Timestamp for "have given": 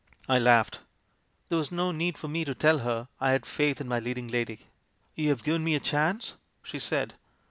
5.29-5.63